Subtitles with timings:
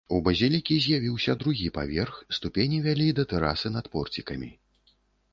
[0.15, 4.49] У базілікі з'явіўся другі паверх, ступені вялі да тэрасы над порцікамі.